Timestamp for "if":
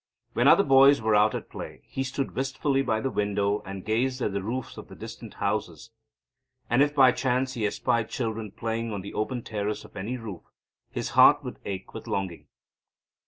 6.81-6.95